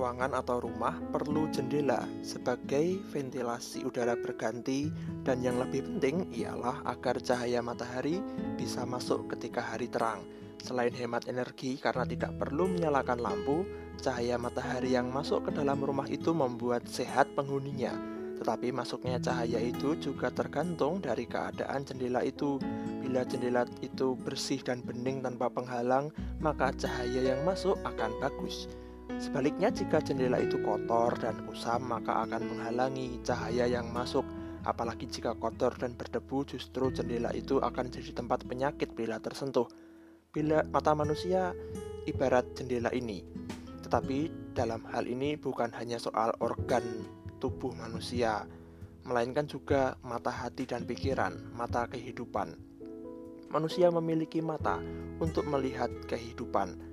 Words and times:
ruangan 0.00 0.32
atau 0.32 0.64
rumah 0.64 0.96
perlu 1.12 1.52
jendela 1.52 2.08
sebagai 2.24 3.04
ventilasi 3.12 3.84
udara 3.84 4.16
berganti 4.16 4.88
dan 5.20 5.44
yang 5.44 5.60
lebih 5.60 5.84
penting 5.84 6.24
ialah 6.32 6.80
agar 6.88 7.20
cahaya 7.20 7.60
matahari 7.60 8.24
bisa 8.56 8.88
masuk 8.88 9.28
ketika 9.36 9.60
hari 9.60 9.92
terang. 9.92 10.24
Selain 10.64 10.92
hemat 10.96 11.28
energi 11.28 11.76
karena 11.76 12.08
tidak 12.08 12.32
perlu 12.40 12.64
menyalakan 12.72 13.20
lampu, 13.20 13.68
cahaya 14.00 14.40
matahari 14.40 14.96
yang 14.96 15.12
masuk 15.12 15.48
ke 15.48 15.50
dalam 15.52 15.76
rumah 15.84 16.08
itu 16.08 16.32
membuat 16.32 16.88
sehat 16.88 17.28
penghuninya. 17.36 17.92
Tetapi 18.40 18.72
masuknya 18.72 19.20
cahaya 19.20 19.60
itu 19.60 20.00
juga 20.00 20.32
tergantung 20.32 21.04
dari 21.04 21.28
keadaan 21.28 21.84
jendela 21.84 22.24
itu. 22.24 22.56
Bila 23.04 23.20
jendela 23.28 23.68
itu 23.84 24.16
bersih 24.16 24.64
dan 24.64 24.80
bening 24.80 25.20
tanpa 25.20 25.52
penghalang, 25.52 26.08
maka 26.40 26.72
cahaya 26.72 27.36
yang 27.36 27.44
masuk 27.44 27.76
akan 27.84 28.16
bagus. 28.16 28.64
Sebaliknya, 29.20 29.68
jika 29.68 30.00
jendela 30.00 30.40
itu 30.40 30.56
kotor 30.64 31.12
dan 31.20 31.44
kusam, 31.44 31.92
maka 31.92 32.24
akan 32.24 32.40
menghalangi 32.40 33.20
cahaya 33.20 33.68
yang 33.68 33.92
masuk. 33.92 34.24
Apalagi 34.64 35.12
jika 35.12 35.36
kotor 35.36 35.76
dan 35.76 35.92
berdebu, 35.92 36.48
justru 36.48 36.88
jendela 36.88 37.28
itu 37.36 37.60
akan 37.60 37.92
jadi 37.92 38.16
tempat 38.16 38.48
penyakit 38.48 38.96
bila 38.96 39.20
tersentuh. 39.20 39.68
Bila 40.32 40.64
mata 40.72 40.96
manusia 40.96 41.52
ibarat 42.08 42.48
jendela 42.56 42.88
ini, 42.96 43.20
tetapi 43.84 44.32
dalam 44.56 44.88
hal 44.88 45.04
ini 45.04 45.36
bukan 45.36 45.68
hanya 45.76 46.00
soal 46.00 46.32
organ 46.40 47.04
tubuh 47.44 47.76
manusia, 47.76 48.48
melainkan 49.04 49.44
juga 49.44 50.00
mata 50.00 50.32
hati 50.32 50.64
dan 50.64 50.88
pikiran, 50.88 51.52
mata 51.52 51.84
kehidupan. 51.92 52.56
Manusia 53.52 53.92
memiliki 53.92 54.40
mata 54.40 54.80
untuk 55.20 55.44
melihat 55.44 55.92
kehidupan 56.08 56.89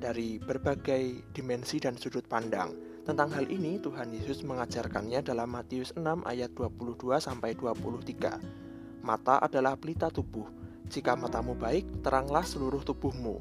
dari 0.00 0.40
berbagai 0.40 1.30
dimensi 1.36 1.76
dan 1.76 2.00
sudut 2.00 2.24
pandang. 2.24 2.72
Tentang 3.04 3.28
hal 3.36 3.46
ini 3.52 3.76
Tuhan 3.76 4.16
Yesus 4.16 4.40
mengajarkannya 4.48 5.20
dalam 5.20 5.52
Matius 5.52 5.92
6 5.92 6.24
ayat 6.24 6.56
22 6.56 7.20
sampai 7.20 7.52
23. 7.52 9.04
Mata 9.04 9.36
adalah 9.36 9.76
pelita 9.76 10.08
tubuh. 10.08 10.48
Jika 10.88 11.14
matamu 11.14 11.52
baik, 11.54 12.00
teranglah 12.00 12.42
seluruh 12.42 12.80
tubuhmu. 12.80 13.38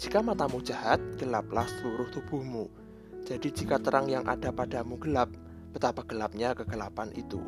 Jika 0.00 0.24
matamu 0.24 0.64
jahat, 0.64 0.98
gelaplah 1.20 1.68
seluruh 1.68 2.08
tubuhmu. 2.08 2.66
Jadi 3.28 3.52
jika 3.52 3.76
terang 3.76 4.08
yang 4.08 4.24
ada 4.24 4.48
padamu 4.48 4.96
gelap, 4.96 5.28
betapa 5.70 6.02
gelapnya 6.08 6.56
kegelapan 6.56 7.12
itu. 7.12 7.44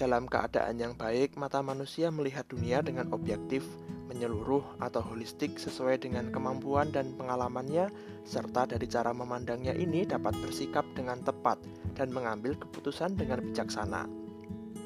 Dalam 0.00 0.24
keadaan 0.24 0.80
yang 0.80 0.96
baik, 0.96 1.36
mata 1.36 1.60
manusia 1.60 2.08
melihat 2.08 2.48
dunia 2.48 2.80
dengan 2.80 3.12
objektif, 3.12 3.60
menyeluruh 4.08 4.64
atau 4.80 5.04
holistik 5.04 5.60
sesuai 5.60 6.00
dengan 6.00 6.32
kemampuan 6.32 6.88
dan 6.88 7.12
pengalamannya, 7.20 7.92
serta 8.24 8.64
dari 8.64 8.88
cara 8.88 9.12
memandangnya 9.12 9.76
ini 9.76 10.08
dapat 10.08 10.32
bersikap 10.40 10.88
dengan 10.96 11.20
tepat 11.20 11.60
dan 11.92 12.08
mengambil 12.16 12.56
keputusan 12.56 13.12
dengan 13.12 13.44
bijaksana. 13.44 14.08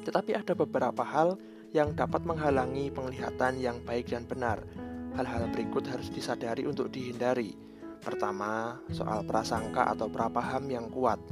Tetapi 0.03 0.35
ada 0.35 0.51
beberapa 0.51 1.07
hal 1.07 1.39
yang 1.71 1.95
dapat 1.95 2.27
menghalangi 2.27 2.91
penglihatan 2.91 3.63
yang 3.63 3.79
baik 3.87 4.11
dan 4.11 4.27
benar. 4.27 4.67
Hal-hal 5.15 5.47
berikut 5.47 5.87
harus 5.87 6.11
disadari 6.11 6.67
untuk 6.67 6.91
dihindari. 6.91 7.55
Pertama, 8.03 8.83
soal 8.91 9.23
prasangka 9.23 9.95
atau 9.95 10.11
prapaham 10.11 10.67
yang 10.67 10.91
kuat. 10.91 11.23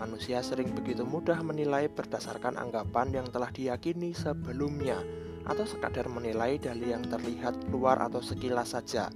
Manusia 0.00 0.40
sering 0.40 0.72
begitu 0.72 1.04
mudah 1.04 1.44
menilai 1.44 1.84
berdasarkan 1.92 2.56
anggapan 2.56 3.12
yang 3.12 3.28
telah 3.28 3.52
diyakini 3.52 4.16
sebelumnya 4.16 4.96
atau 5.44 5.68
sekadar 5.68 6.08
menilai 6.08 6.56
dari 6.56 6.88
yang 6.88 7.04
terlihat 7.04 7.68
luar 7.68 8.00
atau 8.00 8.24
sekilas 8.24 8.72
saja. 8.72 9.12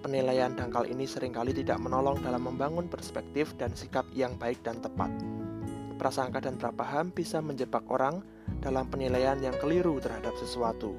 Penilaian 0.00 0.56
dangkal 0.56 0.88
ini 0.88 1.04
sering 1.04 1.36
kali 1.36 1.52
tidak 1.52 1.76
menolong 1.84 2.16
dalam 2.24 2.48
membangun 2.48 2.88
perspektif 2.88 3.52
dan 3.60 3.76
sikap 3.76 4.08
yang 4.16 4.40
baik 4.40 4.64
dan 4.64 4.80
tepat. 4.80 5.12
Prasangka 6.00 6.40
dan 6.40 6.56
prapaham 6.56 7.12
bisa 7.12 7.44
menjebak 7.44 7.84
orang 7.92 8.24
dalam 8.64 8.88
penilaian 8.88 9.36
yang 9.36 9.54
keliru 9.60 10.00
terhadap 10.00 10.32
sesuatu. 10.40 10.96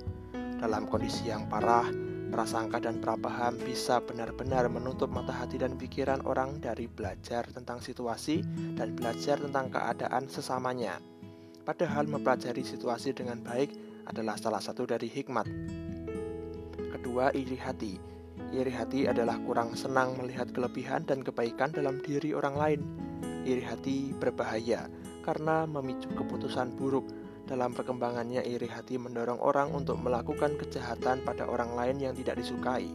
Dalam 0.62 0.86
kondisi 0.88 1.28
yang 1.28 1.50
parah, 1.50 1.90
prasangka 2.34 2.82
dan 2.82 2.98
prapaham 2.98 3.62
bisa 3.62 4.02
benar-benar 4.02 4.66
menutup 4.66 5.06
mata 5.14 5.30
hati 5.30 5.62
dan 5.62 5.78
pikiran 5.78 6.26
orang 6.26 6.58
dari 6.58 6.90
belajar 6.90 7.46
tentang 7.54 7.78
situasi 7.78 8.42
dan 8.74 8.98
belajar 8.98 9.38
tentang 9.38 9.70
keadaan 9.70 10.26
sesamanya. 10.26 10.98
Padahal 11.62 12.10
mempelajari 12.10 12.66
situasi 12.66 13.14
dengan 13.14 13.38
baik 13.46 13.70
adalah 14.10 14.34
salah 14.42 14.58
satu 14.58 14.90
dari 14.90 15.14
hikmat. 15.14 15.46
Kedua, 16.98 17.30
iri 17.38 17.56
hati. 17.62 17.94
Iri 18.50 18.74
hati 18.74 19.06
adalah 19.06 19.38
kurang 19.46 19.78
senang 19.78 20.18
melihat 20.18 20.50
kelebihan 20.50 21.06
dan 21.06 21.22
kebaikan 21.22 21.70
dalam 21.70 22.02
diri 22.02 22.34
orang 22.34 22.56
lain. 22.58 22.82
Iri 23.46 23.62
hati 23.62 24.10
berbahaya 24.10 24.90
karena 25.22 25.70
memicu 25.70 26.10
keputusan 26.18 26.74
buruk 26.76 27.06
dalam 27.44 27.76
perkembangannya, 27.76 28.40
iri 28.48 28.72
hati 28.72 28.96
mendorong 28.96 29.36
orang 29.44 29.76
untuk 29.76 30.00
melakukan 30.00 30.56
kejahatan 30.56 31.28
pada 31.28 31.44
orang 31.44 31.76
lain 31.76 32.00
yang 32.00 32.14
tidak 32.16 32.40
disukai. 32.40 32.88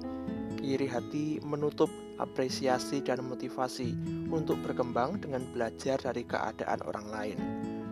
Iri 0.64 0.88
hati 0.88 1.36
menutup 1.44 1.92
apresiasi 2.16 3.04
dan 3.04 3.22
motivasi 3.28 3.92
untuk 4.32 4.58
berkembang 4.64 5.20
dengan 5.20 5.44
belajar 5.52 6.00
dari 6.00 6.24
keadaan 6.24 6.80
orang 6.88 7.06
lain. 7.12 7.38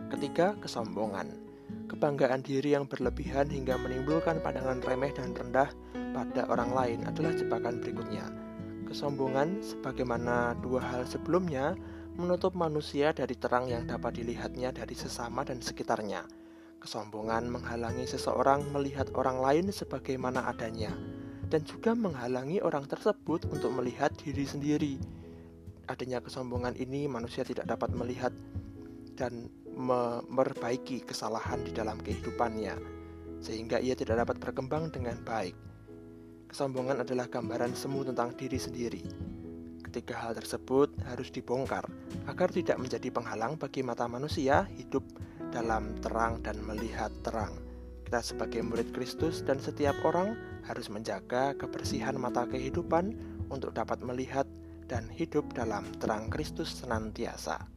Ketiga, 0.08 0.56
kesombongan. 0.58 1.28
Kebanggaan 1.86 2.42
diri 2.42 2.74
yang 2.74 2.88
berlebihan 2.88 3.46
hingga 3.46 3.78
menimbulkan 3.78 4.42
pandangan 4.42 4.82
remeh 4.82 5.14
dan 5.14 5.36
rendah 5.36 5.70
pada 6.16 6.48
orang 6.50 6.72
lain 6.74 6.98
adalah 7.06 7.36
jebakan 7.36 7.78
berikutnya. 7.78 8.26
Kesombongan, 8.88 9.62
sebagaimana 9.62 10.56
dua 10.64 10.82
hal 10.82 11.04
sebelumnya, 11.06 11.76
menutup 12.16 12.56
manusia 12.56 13.12
dari 13.12 13.36
terang 13.36 13.68
yang 13.68 13.84
dapat 13.84 14.18
dilihatnya 14.18 14.72
dari 14.72 14.96
sesama 14.96 15.44
dan 15.44 15.60
sekitarnya. 15.60 16.45
Kesombongan 16.86 17.50
menghalangi 17.50 18.06
seseorang 18.06 18.70
melihat 18.70 19.10
orang 19.18 19.42
lain 19.42 19.74
sebagaimana 19.74 20.46
adanya, 20.46 20.94
dan 21.50 21.66
juga 21.66 21.98
menghalangi 21.98 22.62
orang 22.62 22.86
tersebut 22.86 23.42
untuk 23.50 23.74
melihat 23.74 24.14
diri 24.22 24.46
sendiri. 24.46 24.94
Adanya 25.90 26.22
kesombongan 26.22 26.78
ini, 26.78 27.10
manusia 27.10 27.42
tidak 27.42 27.66
dapat 27.66 27.90
melihat 27.90 28.30
dan 29.18 29.50
memperbaiki 29.74 31.02
kesalahan 31.02 31.66
di 31.66 31.74
dalam 31.74 31.98
kehidupannya, 31.98 32.78
sehingga 33.42 33.82
ia 33.82 33.98
tidak 33.98 34.22
dapat 34.22 34.38
berkembang 34.38 34.94
dengan 34.94 35.18
baik. 35.26 35.58
Kesombongan 36.54 37.02
adalah 37.02 37.26
gambaran 37.26 37.74
semu 37.74 38.06
tentang 38.06 38.30
diri 38.38 38.62
sendiri. 38.62 39.02
Ketiga 39.82 40.22
hal 40.22 40.38
tersebut 40.38 40.94
harus 41.02 41.34
dibongkar 41.34 41.82
agar 42.30 42.46
tidak 42.54 42.78
menjadi 42.78 43.10
penghalang 43.10 43.58
bagi 43.58 43.82
mata 43.82 44.06
manusia 44.06 44.70
hidup 44.78 45.02
dalam 45.56 45.96
terang 46.04 46.44
dan 46.44 46.60
melihat 46.60 47.08
terang. 47.24 47.56
Kita 48.04 48.20
sebagai 48.20 48.60
murid 48.60 48.92
Kristus 48.92 49.40
dan 49.40 49.56
setiap 49.56 49.96
orang 50.04 50.36
harus 50.68 50.92
menjaga 50.92 51.56
kebersihan 51.56 52.20
mata 52.20 52.44
kehidupan 52.44 53.16
untuk 53.48 53.72
dapat 53.72 54.04
melihat 54.04 54.44
dan 54.84 55.08
hidup 55.08 55.48
dalam 55.56 55.88
terang 55.96 56.28
Kristus 56.28 56.84
senantiasa. 56.84 57.75